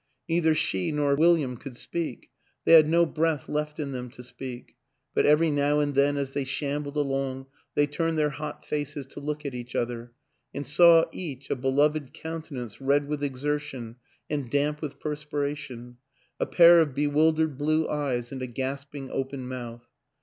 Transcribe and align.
Neither 0.27 0.55
she 0.55 0.91
nor 0.91 1.13
William 1.13 1.57
could 1.57 1.75
speak 1.75 2.31
they 2.65 2.73
had 2.73 2.89
no 2.89 3.05
breath 3.05 3.47
left 3.47 3.79
in 3.79 3.91
them 3.91 4.09
to 4.09 4.23
speak; 4.23 4.73
but 5.13 5.27
every 5.27 5.51
now 5.51 5.79
and 5.79 5.93
then 5.93 6.17
as 6.17 6.33
they 6.33 6.43
shambled 6.43 6.97
along 6.97 7.45
they 7.75 7.85
turned 7.85 8.17
their 8.17 8.31
hot 8.31 8.65
faces 8.65 9.05
to 9.05 9.19
look 9.19 9.45
at 9.45 9.53
each 9.53 9.75
other 9.75 10.11
and 10.55 10.65
saw, 10.65 11.05
each, 11.11 11.51
a 11.51 11.55
beloved 11.55 12.13
countenance 12.15 12.81
red 12.81 13.07
with 13.07 13.23
exertion 13.23 13.97
and 14.27 14.49
damp 14.49 14.81
with 14.81 14.99
perspiration, 14.99 15.97
a 16.39 16.47
pair 16.47 16.79
of 16.79 16.95
bewildered 16.95 17.55
blue 17.59 17.87
eyes 17.87 18.31
and 18.31 18.41
a 18.41 18.47
gasping 18.47 19.11
open 19.11 19.47
mouth. 19.47 19.85